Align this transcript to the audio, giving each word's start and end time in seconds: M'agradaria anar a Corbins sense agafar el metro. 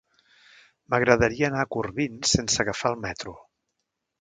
M'agradaria 0.93 1.47
anar 1.53 1.61
a 1.65 1.67
Corbins 1.75 2.33
sense 2.37 2.65
agafar 2.65 2.93
el 2.95 2.99
metro. 3.07 3.37